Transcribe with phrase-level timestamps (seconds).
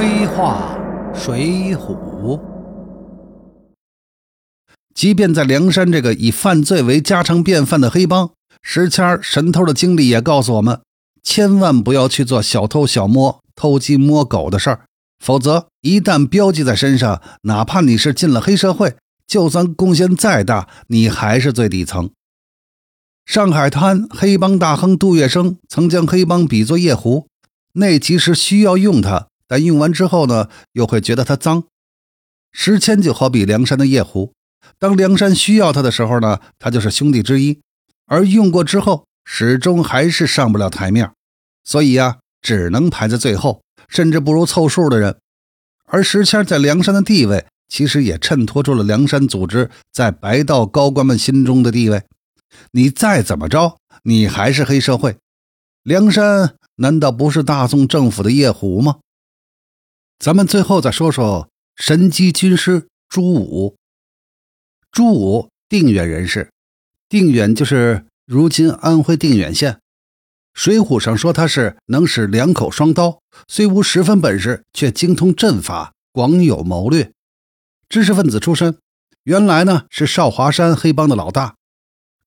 [0.00, 0.78] 黑话
[1.14, 2.40] 水浒。
[4.94, 8.30] 即便在梁山这个以犯罪为家常便饭的黑帮，
[8.62, 10.80] 石谦神偷的经历也告诉我们，
[11.22, 14.86] 千万不要去做小偷小摸、偷鸡摸狗的事儿，
[15.22, 22.08] 否则一旦标记在身上，哪怕你是进了黑社会，就算贡献再大，你还是最底层。
[23.26, 27.26] 上海滩黑帮大亨杜月笙曾将黑帮比作夜壶，
[27.74, 31.64] 那其实需要用它，但用完之后呢，又会觉得它脏。
[32.52, 34.32] 石谦就好比梁山的夜壶。
[34.78, 37.58] 当梁山需要他的时候呢，他就是兄弟之一；
[38.06, 41.10] 而用过之后，始终还是上不了台面，
[41.64, 45.18] 所以呀，只能排在最后，甚至不如凑数的人。
[45.86, 52.04] 而石谦在梁山的地位，其实也衬托出了梁山组织在白道高官们心中的地位。
[52.70, 55.16] 你再怎么着，你还是黑社会。
[55.82, 58.98] 梁山难道不是大宋政府的夜壶吗？
[60.20, 63.74] 咱们最后再说说神机军师朱武。
[64.92, 66.50] 朱武，定远人士，
[67.08, 69.80] 定远就是如今安徽定远县。
[70.52, 77.12] 水浒上说他是能使两口双刀，虽无十分本事，却精通阵法，广有谋略，
[77.88, 78.76] 知识分子出身。
[79.22, 81.54] 原来呢是少华山黑帮的老大。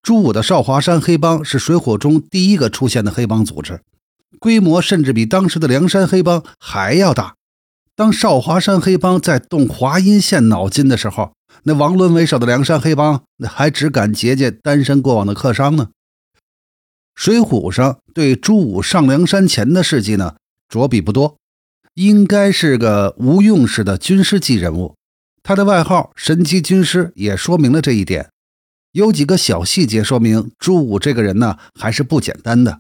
[0.02, 3.84] 朱武的少华山黑帮是水浒中第一个出现的黑帮组织，
[4.40, 7.36] 规模甚至比当时的梁山黑帮还要大。
[7.96, 15.90] 当少华山黑帮在动华阴县脑筋的时候，那王伦为首的梁山黑帮，那还只敢结结单身过往的客商呢。
[17.14, 20.36] 水浒上对朱武上梁山前的事迹呢，
[20.68, 21.38] 着笔不多，
[21.94, 24.96] 应该是个无用式的军师级人物。
[25.44, 28.30] 他的外号“神机军师”也说明了这一点。
[28.94, 32.80] 有几个小细节说明朱武这个人呢，还是不简单的。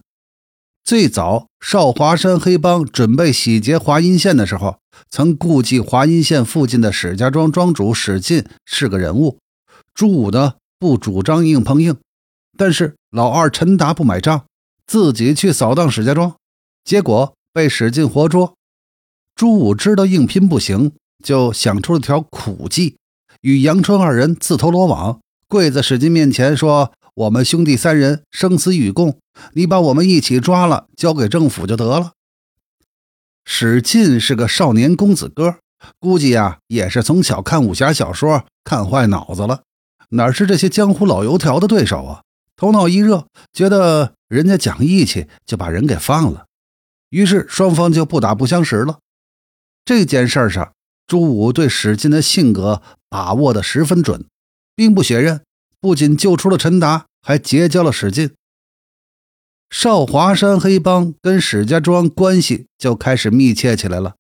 [0.84, 9.38] 最早少华山黑帮准备洗劫华阴县的时候，曾顾忌华阴县附近的史家庄庄主史进是个人物，
[9.94, 11.96] 朱武呢不主张硬碰硬，
[12.58, 14.44] 但是老二陈达不买账，
[14.86, 16.36] 自己去扫荡史家庄，
[16.84, 18.56] 结果被史进活捉。
[19.36, 20.92] 朱武知道硬拼不行，
[21.24, 22.98] 就想出了条苦计，
[23.40, 26.92] 与杨春二人自投罗网，跪在史进面前说。
[27.16, 29.20] 我们兄弟三人生死与共，
[29.54, 32.14] 你把我们一起抓了，交给政府就得了。
[33.46, 35.58] 史进是个少年公子哥，
[36.00, 39.62] 估计呀也是从小看武侠小说看坏脑子了，
[40.10, 42.22] 哪是这些江湖老油条的对手啊？
[42.56, 46.46] 头脑一热，觉得人家讲义气，就把人给放了。
[47.10, 48.98] 于是双方就不打不相识了。
[49.86, 50.74] 这件事上，
[51.06, 54.26] 朱武对史进的性格把握的十分准，
[54.76, 55.42] 兵不血刃。
[55.84, 58.32] 不仅救出了陈达，还结交了史进。
[59.70, 64.16] 少华山黑帮跟史家庄关系就开始密切起来了。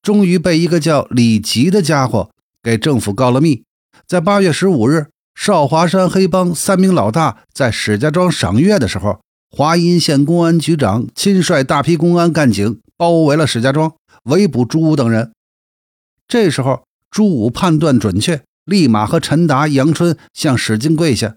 [0.00, 2.30] 终于被一个叫李吉的家伙
[2.62, 3.62] 给政府告了密。
[4.06, 9.20] 在八月十五日，少华山黑帮三名老大在史家庄赏月的时候，
[9.50, 15.34] 华阴县公安局长亲率大批公安干警包围了史家庄，围捕朱武等人。
[16.26, 18.42] 这时候，朱武判断准确。
[18.64, 21.36] 立马和陈达、杨春向史进跪下：“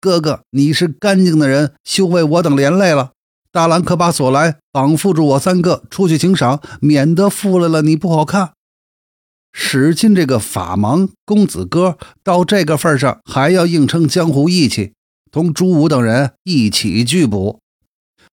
[0.00, 3.12] 哥哥，你是干净的人，休为我等连累了。
[3.52, 8.52] 大郎可把锁来绑缚住我三个，出去请赏，免得负了了你不好看。”
[9.52, 14.92] 史进这个法盲公子哥到这个份上，还要硬撑江湖义气，
[15.32, 17.58] 同朱武等人一起拒捕。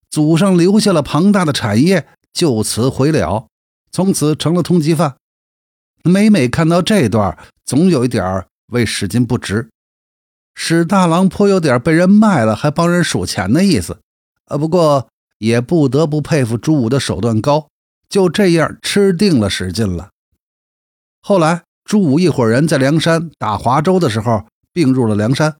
[0.09, 3.47] 祖上留下了庞大的产业，就此毁了，
[3.91, 5.15] 从此成了通缉犯。
[6.03, 7.35] 每每看到这段，
[7.67, 9.69] 总有一点为史进不值。
[10.55, 13.99] 史大郎颇有点被人卖了还帮人数钱的意思。
[14.45, 17.67] 呃，不过也不得不佩服朱武的手段高，
[18.09, 20.09] 就这样吃定了史进了。
[21.21, 25.57] 后来，朱武一伙人在梁山打华州的时候并入了梁山。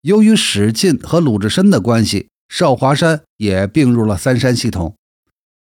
[0.00, 4.96] 由于史进和鲁智深的关系，少华山也并入了三山系统。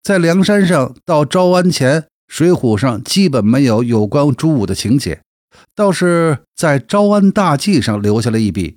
[0.02, 2.08] 在梁山上到招安前。
[2.31, 5.23] 水浒上基本没有有关朱武的情节，
[5.75, 8.77] 倒是在招安大计上留下了一笔。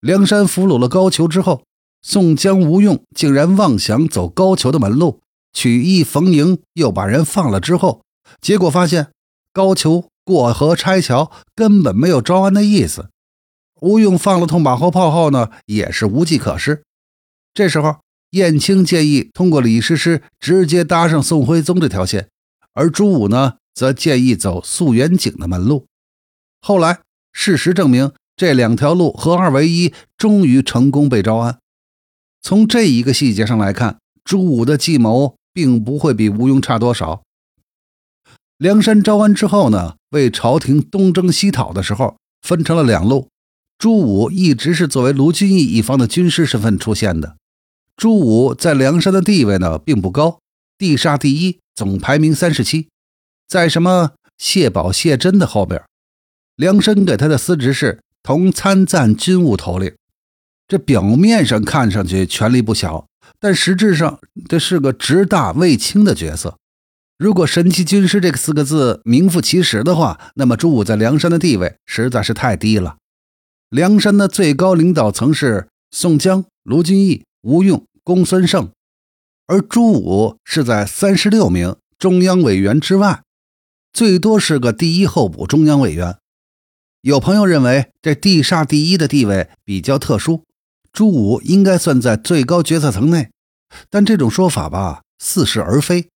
[0.00, 1.64] 梁山俘虏了高俅之后，
[2.02, 5.20] 宋江、吴用竟然妄想走高俅的门路，
[5.52, 8.02] 曲意逢迎，又把人放了之后，
[8.40, 9.12] 结果发现
[9.52, 13.08] 高俅过河拆桥，根本没有招安的意思。
[13.80, 16.82] 吴用放了通马后炮后呢，也是无计可施。
[17.52, 17.96] 这时候，
[18.30, 22.28] 燕青建议通过李师师直接搭上宋徽宗这条线。
[22.72, 25.86] 而朱武呢，则建议走溯源井的门路。
[26.66, 27.00] 后来
[27.30, 31.58] 事实证明，这两条路合二为一，终于成功被招安。
[32.40, 37.22] 从这一个细节上来看，朱武的计谋并不会比吴用差多少。
[38.56, 43.28] 梁山招安之后呢，为朝廷东征西讨的时候，分成了两路。
[43.76, 47.36] 朱武一直是作为卢俊义一方的军师身份出现的。
[47.94, 50.38] 朱武在梁山的地位呢，并不高，
[50.78, 52.88] 地煞第一，总排名三十七，
[53.46, 55.84] 在什么谢宝、谢珍的后边。
[56.56, 59.94] 梁山给他的司职是同参赞军务头领。
[60.66, 63.06] 这表面上看上去权力不小，
[63.38, 64.18] 但实质上
[64.48, 66.56] 这是个职大位轻的角色。
[67.18, 72.96] 如果“神奇军师”这四个字名副其实的话，那么朱武在梁山的地位实在是太低了。
[73.68, 78.70] 梁山的最高领导层是宋江、卢俊义、吴用、公孙胜，
[79.46, 83.22] 而朱武是在三十六名中央委员之外，
[83.92, 86.16] 最多是个第一候补中央委员。
[87.04, 90.42] 有朋友认为这地煞第一的地位比较特殊，
[90.90, 93.28] 朱武应该算在最高决策层内，
[93.90, 96.08] 但这种说法吧，似是而非。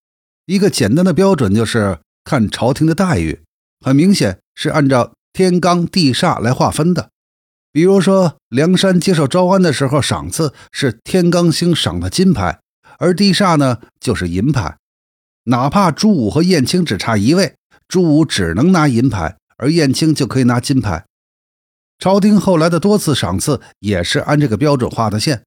[0.47, 3.43] 一个简单的标准就是看朝廷的待遇，
[3.85, 7.11] 很明显是按照天罡地煞来划分的。
[7.71, 12.61] 比如说，梁山接受招安的时候，赏赐是天罡星赏的金牌，
[12.99, 14.79] 而地煞呢就是银牌。
[15.45, 17.57] 哪怕朱武和燕青只差一位，
[17.87, 21.05] 朱武只能拿银牌，而燕青就可以拿金牌。
[21.99, 25.43] 朝廷后来的多次赏赐也是按这个标准画的线。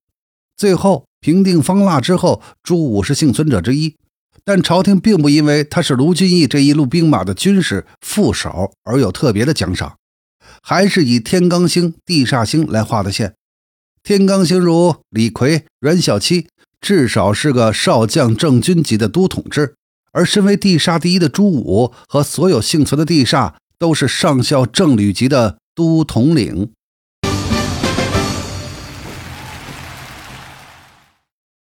[0.56, 3.96] 最后平定方腊之后，朱武是幸存者之一。
[4.44, 9.98] 但朝廷并不因为他是卢俊义这一路兵马的军师副手而有特别的奖赏，
[10.64, 13.36] 还是以天罡星、地煞星来画的线。
[14.04, 16.48] 天罡星如李逵、阮小七，
[16.80, 19.76] 至少是个少将正军级的都统制；
[20.12, 26.72] 而身为地煞第一的朱武和所有幸存的地煞，都是上校正旅级的都统领。